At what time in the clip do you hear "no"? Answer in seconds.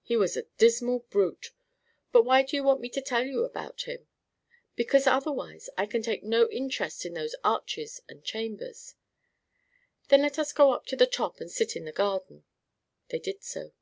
6.24-6.48